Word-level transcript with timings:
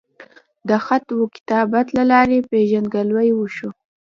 د 0.69 0.69
خط 0.85 1.07
وکتابت 1.21 1.87
لۀ 1.97 2.03
لارې 2.11 2.39
پېژنګلو 2.49 3.17
اوشوه 3.35 3.71